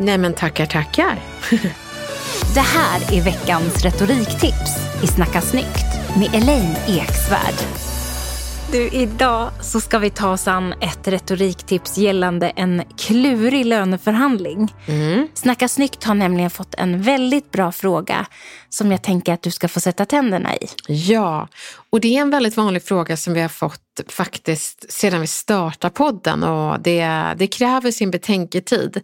[0.00, 1.18] Nej men tackar, tackar.
[2.54, 7.54] Det här är veckans retoriktips i Snacka snyggt med Elaine Eksvärd.
[8.72, 14.74] Du, idag så ska vi ta oss an ett retoriktips gällande en klurig löneförhandling.
[14.86, 15.28] Mm.
[15.34, 18.26] Snacka snyggt har nämligen fått en väldigt bra fråga
[18.68, 20.66] som jag tänker att du ska få sätta tänderna i.
[20.88, 21.48] Ja,
[21.90, 25.94] och det är en väldigt vanlig fråga som vi har fått faktiskt sedan vi startade
[25.94, 27.06] podden och det,
[27.36, 29.02] det kräver sin betänketid.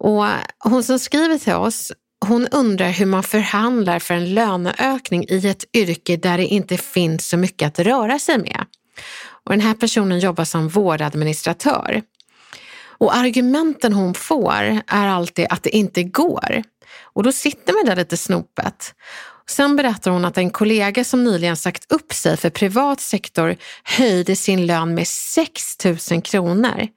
[0.00, 0.24] Och
[0.58, 1.92] hon som skriver till oss,
[2.26, 7.28] hon undrar hur man förhandlar för en löneökning i ett yrke där det inte finns
[7.28, 8.64] så mycket att röra sig med.
[9.44, 12.02] Och den här personen jobbar som vårdadministratör.
[12.98, 16.62] Och argumenten hon får är alltid att det inte går.
[17.02, 18.94] Och då sitter man där lite snopet.
[19.50, 24.36] Sen berättar hon att en kollega som nyligen sagt upp sig för privat sektor höjde
[24.36, 26.88] sin lön med 6 000 kronor.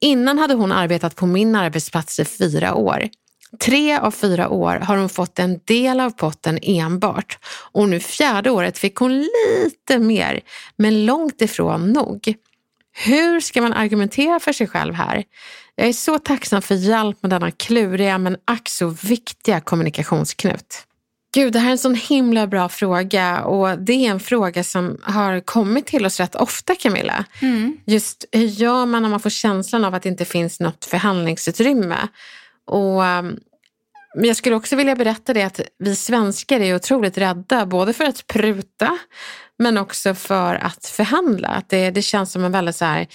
[0.00, 3.08] Innan hade hon arbetat på min arbetsplats i fyra år.
[3.60, 7.38] Tre av fyra år har hon fått en del av potten enbart
[7.72, 10.40] och nu fjärde året fick hon lite mer,
[10.76, 12.34] men långt ifrån nog.
[12.92, 15.24] Hur ska man argumentera för sig själv här?
[15.74, 20.86] Jag är så tacksam för hjälp med denna kluriga men ack så viktiga kommunikationsknut.
[21.36, 24.98] Gud, det här är en sån himla bra fråga och det är en fråga som
[25.02, 27.24] har kommit till oss rätt ofta Camilla.
[27.42, 27.76] Mm.
[27.84, 32.08] Just hur gör man om man får känslan av att det inte finns något förhandlingsutrymme?
[32.66, 33.38] Och um,
[34.14, 38.26] jag skulle också vilja berätta det att vi svenskar är otroligt rädda både för att
[38.26, 38.98] pruta
[39.58, 41.48] men också för att förhandla.
[41.48, 43.06] Att det, det känns som en väldigt så här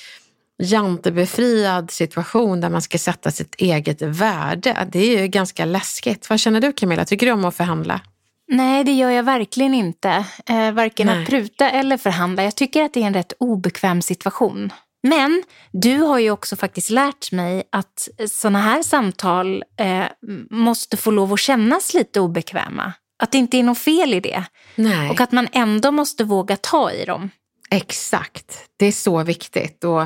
[0.61, 4.87] jantebefriad situation där man ska sätta sitt eget värde.
[4.91, 6.29] Det är ju ganska läskigt.
[6.29, 7.05] Vad känner du Camilla?
[7.05, 8.01] Tycker du om att förhandla?
[8.51, 10.25] Nej, det gör jag verkligen inte.
[10.45, 11.21] Eh, varken Nej.
[11.23, 12.43] att pruta eller förhandla.
[12.43, 14.73] Jag tycker att det är en rätt obekväm situation.
[15.03, 20.05] Men du har ju också faktiskt lärt mig att sådana här samtal eh,
[20.49, 22.93] måste få lov att kännas lite obekväma.
[23.23, 24.43] Att det inte är något fel i det.
[24.75, 25.09] Nej.
[25.09, 27.29] Och att man ändå måste våga ta i dem.
[27.71, 29.83] Exakt, det är så viktigt.
[29.83, 30.03] Och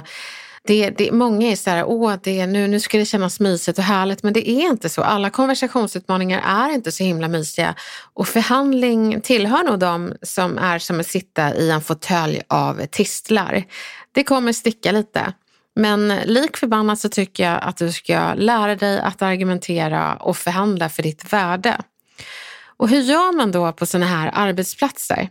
[0.67, 3.83] det, det, många är så här, åh, det, nu, nu ska det kännas mysigt och
[3.83, 5.01] härligt, men det är inte så.
[5.01, 7.75] Alla konversationsutmaningar är inte så himla mysiga.
[8.13, 13.63] Och förhandling tillhör nog de som är som att sitta i en fåtölj av tistlar.
[14.11, 15.33] Det kommer sticka lite.
[15.75, 20.89] Men lik förbannat så tycker jag att du ska lära dig att argumentera och förhandla
[20.89, 21.77] för ditt värde.
[22.77, 25.29] Och hur gör man då på sådana här arbetsplatser?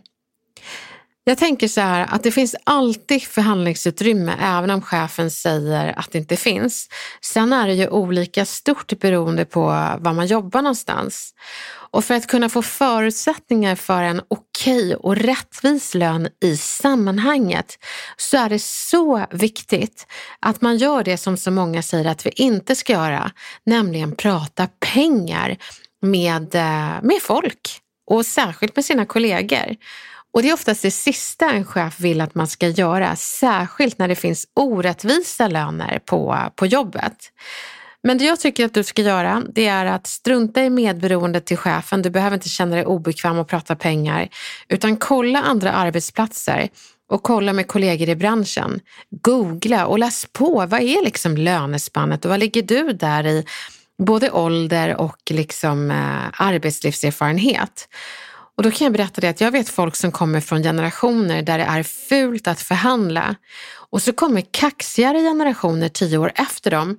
[1.27, 6.17] Jag tänker så här att det finns alltid förhandlingsutrymme även om chefen säger att det
[6.17, 6.89] inte finns.
[7.21, 9.61] Sen är det ju olika stort beroende på
[9.99, 11.33] var man jobbar någonstans.
[11.91, 17.79] Och för att kunna få förutsättningar för en okej och rättvis lön i sammanhanget
[18.17, 20.07] så är det så viktigt
[20.39, 23.31] att man gör det som så många säger att vi inte ska göra,
[23.65, 25.57] nämligen prata pengar
[26.01, 27.79] med, eh, med folk
[28.11, 29.75] och särskilt med sina kollegor.
[30.35, 34.07] Och det är oftast det sista en chef vill att man ska göra, särskilt när
[34.07, 37.31] det finns orättvisa löner på, på jobbet.
[38.03, 41.57] Men det jag tycker att du ska göra, det är att strunta i medberoendet till
[41.57, 42.01] chefen.
[42.01, 44.29] Du behöver inte känna dig obekväm och prata pengar,
[44.67, 46.69] utan kolla andra arbetsplatser
[47.09, 48.79] och kolla med kollegor i branschen.
[49.09, 50.65] Googla och läs på.
[50.65, 53.45] Vad är liksom lönespannet och vad ligger du där i
[53.97, 57.87] både ålder och liksom, eh, arbetslivserfarenhet?
[58.57, 61.57] Och då kan jag berätta det att jag vet folk som kommer från generationer där
[61.57, 63.35] det är fult att förhandla.
[63.89, 66.97] Och så kommer kaxigare generationer tio år efter dem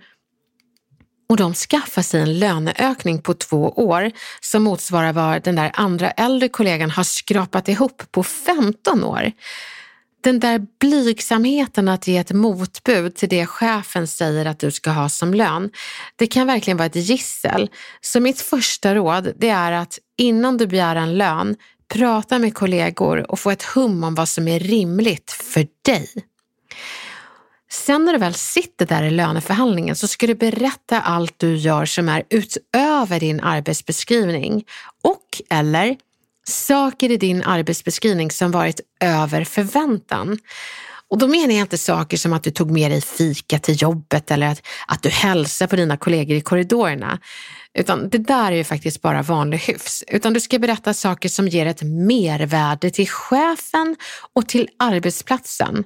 [1.29, 4.11] och de skaffar sig en löneökning på två år
[4.41, 9.33] som motsvarar vad den där andra äldre kollegan har skrapat ihop på 15 år
[10.27, 15.09] den där blygsamheten att ge ett motbud till det chefen säger att du ska ha
[15.09, 15.71] som lön,
[16.17, 17.71] det kan verkligen vara ett gissel.
[18.01, 21.57] Så mitt första råd det är att innan du begär en lön,
[21.95, 26.09] prata med kollegor och få ett hum om vad som är rimligt för dig.
[27.71, 31.85] Sen när du väl sitter där i löneförhandlingen så ska du berätta allt du gör
[31.85, 34.65] som är utöver din arbetsbeskrivning
[35.03, 35.97] och eller
[36.49, 40.39] saker i din arbetsbeskrivning som varit över förväntan.
[41.09, 44.31] Och då menar jag inte saker som att du tog med dig fika till jobbet
[44.31, 47.19] eller att, att du hälsar på dina kollegor i korridorerna.
[47.79, 50.05] Utan det där är ju faktiskt bara vanlig hyfs.
[50.07, 53.97] Utan du ska berätta saker som ger ett mervärde till chefen
[54.33, 55.85] och till arbetsplatsen.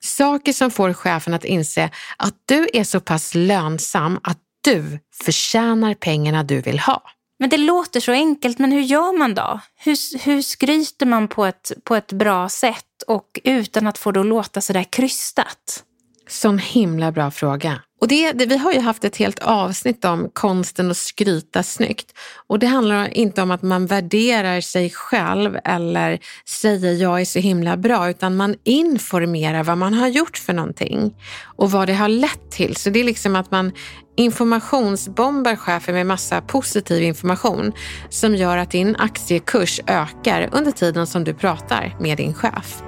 [0.00, 5.94] Saker som får chefen att inse att du är så pass lönsam att du förtjänar
[5.94, 7.02] pengarna du vill ha.
[7.38, 9.60] Men det låter så enkelt, men hur gör man då?
[9.76, 14.20] Hur, hur skryter man på ett, på ett bra sätt och utan att få det
[14.20, 15.84] att låta sådär krystat?
[16.28, 17.80] Sån himla bra fråga.
[18.00, 22.12] Och det, det, vi har ju haft ett helt avsnitt om konsten att skryta snyggt.
[22.46, 27.38] Och det handlar inte om att man värderar sig själv eller säger jag är så
[27.38, 31.14] himla bra, utan man informerar vad man har gjort för någonting
[31.56, 32.76] och vad det har lett till.
[32.76, 33.72] Så det är liksom att man
[34.16, 37.72] informationsbombar chefen med massa positiv information
[38.10, 42.82] som gör att din aktiekurs ökar under tiden som du pratar med din chef.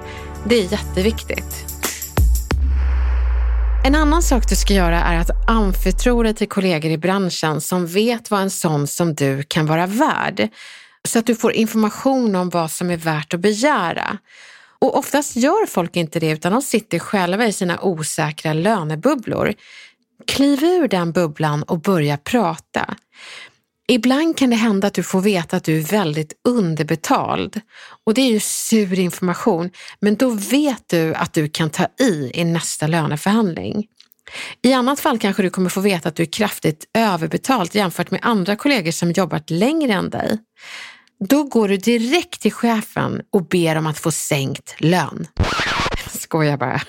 [0.45, 1.70] Det är jätteviktigt.
[3.83, 7.87] En annan sak du ska göra är att anförtro dig till kollegor i branschen som
[7.87, 10.49] vet vad en sån som du kan vara värd.
[11.07, 14.17] Så att du får information om vad som är värt att begära.
[14.79, 19.53] Och oftast gör folk inte det utan de sitter själva i sina osäkra lönebubblor.
[20.27, 22.95] Kliv ur den bubblan och börja prata.
[23.91, 27.61] Ibland kan det hända att du får veta att du är väldigt underbetald
[28.05, 32.31] och det är ju sur information, men då vet du att du kan ta i
[32.33, 33.87] i nästa löneförhandling.
[34.61, 38.19] I annat fall kanske du kommer få veta att du är kraftigt överbetalt jämfört med
[38.23, 40.37] andra kollegor som jobbat längre än dig.
[41.19, 45.27] Då går du direkt till chefen och ber om att få sänkt lön.
[46.07, 46.81] Skojar bara.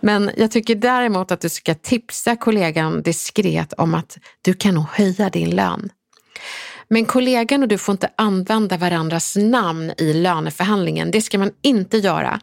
[0.00, 4.84] Men jag tycker däremot att du ska tipsa kollegan diskret om att du kan nog
[4.92, 5.90] höja din lön.
[6.92, 11.10] Men kollegan och du får inte använda varandras namn i löneförhandlingen.
[11.10, 12.40] Det ska man inte göra.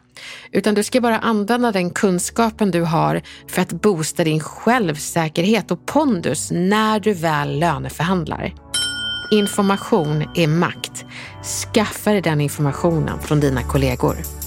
[0.52, 5.86] Utan du ska bara använda den kunskapen du har för att boosta din självsäkerhet och
[5.86, 8.54] pondus när du väl löneförhandlar.
[9.30, 11.04] Information är makt.
[11.42, 14.37] Skaffa dig den informationen från dina kollegor.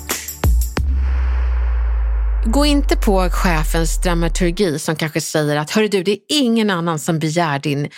[2.46, 7.00] Gå inte på chefens dramaturgi som kanske säger att hörru du, det är ingen annan
[7.00, 7.90] som begär din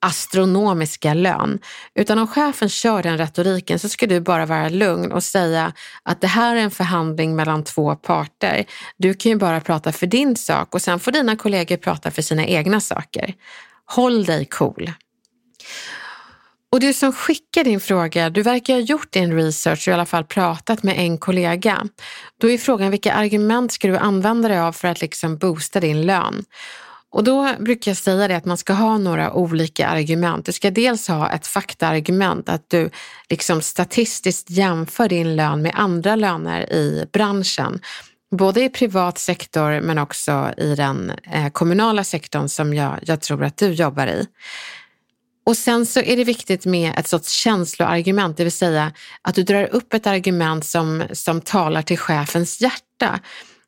[0.00, 1.58] astronomiska lön.
[1.94, 5.72] Utan om chefen kör den retoriken så ska du bara vara lugn och säga
[6.02, 8.64] att det här är en förhandling mellan två parter.
[8.96, 12.22] Du kan ju bara prata för din sak och sen får dina kollegor prata för
[12.22, 13.34] sina egna saker.
[13.86, 14.90] Håll dig cool.
[16.72, 20.06] Och du som skickar din fråga, du verkar ha gjort din research och i alla
[20.06, 21.86] fall pratat med en kollega.
[22.40, 26.06] Då är frågan vilka argument ska du använda dig av för att liksom boosta din
[26.06, 26.44] lön?
[27.10, 30.46] Och då brukar jag säga det att man ska ha några olika argument.
[30.46, 32.90] Du ska dels ha ett faktaargument, att du
[33.30, 37.80] liksom statistiskt jämför din lön med andra löner i branschen.
[38.30, 43.44] Både i privat sektor men också i den eh, kommunala sektorn som jag, jag tror
[43.44, 44.26] att du jobbar i.
[45.46, 49.42] Och sen så är det viktigt med ett sorts känsloargument, det vill säga att du
[49.42, 53.20] drar upp ett argument som, som talar till chefens hjärta.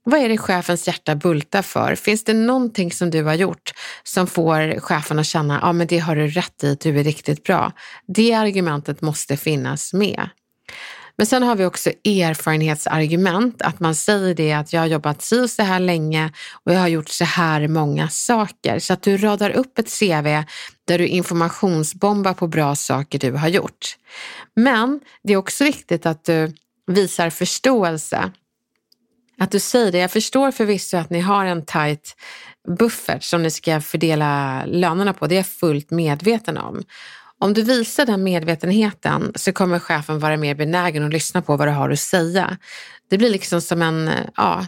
[0.05, 1.95] Vad är det chefens hjärta bultar för?
[1.95, 5.99] Finns det någonting som du har gjort som får chefen att känna, ja men det
[5.99, 7.73] har du rätt i, du är riktigt bra.
[8.07, 10.29] Det argumentet måste finnas med.
[11.19, 15.49] Men sen har vi också erfarenhetsargument, att man säger det att jag har jobbat si
[15.49, 16.33] så här länge
[16.65, 18.79] och jag har gjort så här många saker.
[18.79, 20.45] Så att du radar upp ett CV
[20.85, 23.97] där du informationsbombar på bra saker du har gjort.
[24.57, 26.55] Men det är också viktigt att du
[26.87, 28.33] visar förståelse.
[29.39, 32.17] Att du säger det, jag förstår förvisso att ni har en tajt
[32.79, 36.83] buffert som ni ska fördela lönerna på, det är jag fullt medveten om.
[37.41, 41.69] Om du visar den medvetenheten så kommer chefen vara mer benägen att lyssna på vad
[41.69, 42.57] du har att säga.
[43.11, 44.67] Det blir liksom som en ja,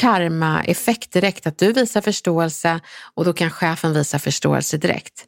[0.00, 2.80] karma-effekt direkt, att du visar förståelse
[3.14, 5.26] och då kan chefen visa förståelse direkt.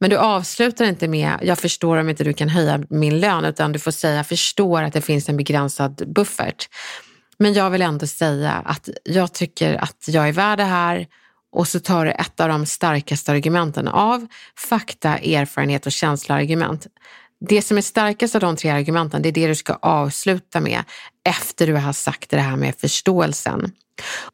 [0.00, 3.72] Men du avslutar inte med, jag förstår om inte du kan höja min lön, utan
[3.72, 6.68] du får säga, jag förstår att det finns en begränsad buffert.
[7.38, 11.06] Men jag vill ändå säga att jag tycker att jag är värd det här
[11.52, 14.26] och så tar du ett av de starkaste argumenten av
[14.68, 16.86] fakta, erfarenhet och känsloargument.
[17.40, 20.82] Det som är starkast av de tre argumenten, det är det du ska avsluta med
[21.24, 23.72] efter du har sagt det här med förståelsen.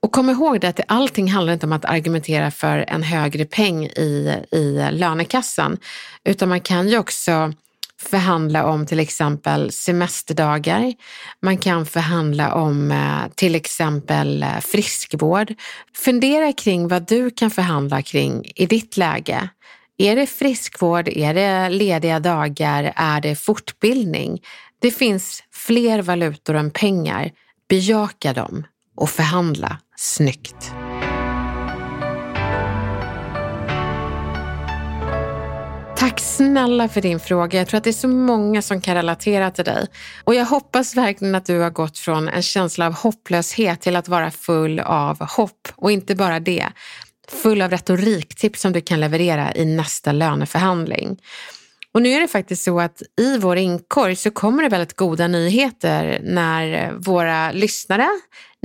[0.00, 3.84] Och kom ihåg det att allting handlar inte om att argumentera för en högre peng
[3.84, 5.78] i, i lönekassan,
[6.24, 7.52] utan man kan ju också
[8.04, 10.94] förhandla om till exempel semesterdagar.
[11.42, 15.54] Man kan förhandla om eh, till exempel eh, friskvård.
[15.96, 19.48] Fundera kring vad du kan förhandla kring i ditt läge.
[19.98, 21.08] Är det friskvård?
[21.08, 22.92] Är det lediga dagar?
[22.96, 24.42] Är det fortbildning?
[24.80, 27.30] Det finns fler valutor än pengar.
[27.68, 30.74] Bejaka dem och förhandla snyggt.
[36.36, 37.58] Snälla för din fråga.
[37.58, 39.86] Jag tror att det är så många som kan relatera till dig.
[40.24, 44.08] Och jag hoppas verkligen att du har gått från en känsla av hopplöshet till att
[44.08, 45.68] vara full av hopp.
[45.76, 46.66] Och inte bara det,
[47.28, 51.18] full av retoriktips som du kan leverera i nästa löneförhandling.
[51.92, 55.28] Och nu är det faktiskt så att i vår inkorg så kommer det väldigt goda
[55.28, 58.08] nyheter när våra lyssnare,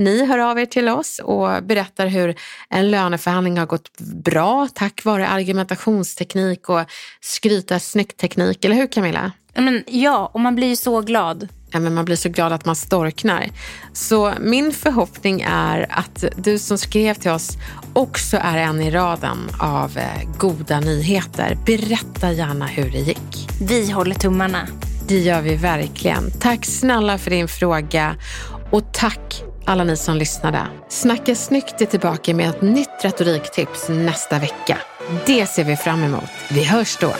[0.00, 2.34] ni hör av er till oss och berättar hur
[2.70, 6.80] en löneförhandling har gått bra tack vare argumentationsteknik och
[7.20, 8.64] skryta snyggt-teknik.
[8.64, 9.32] Eller hur Camilla?
[9.54, 12.64] Men, ja, och man blir ju så glad ja, men man blir så glad att
[12.64, 13.48] man storknar.
[13.92, 17.56] Så min förhoppning är att du som skrev till oss
[17.92, 21.58] också är en i raden av eh, goda nyheter.
[21.66, 23.48] Berätta gärna hur det gick.
[23.60, 24.68] Vi håller tummarna.
[25.08, 26.30] Det gör vi verkligen.
[26.40, 28.16] Tack snälla för din fråga
[28.70, 30.66] och tack alla ni som lyssnade.
[30.88, 34.78] Snacka snyggt är tillbaka med ett nytt retoriktips nästa vecka.
[35.26, 36.30] Det ser vi fram emot.
[36.50, 37.14] Vi hörs då.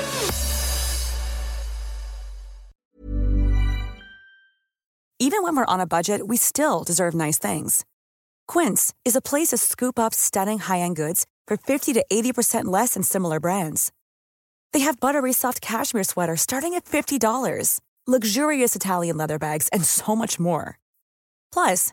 [5.23, 7.85] Even when we're on a budget we still deserve nice things.
[8.52, 12.94] Quince is a place to scoop up stunning high-end goods for 50 to 80% less
[12.94, 13.92] than similar brands.
[14.73, 20.16] They have buttery soft cashmere sweaters starting at $50, luxurious Italian leather bags, and so
[20.16, 20.78] much more.
[21.52, 21.92] Plus,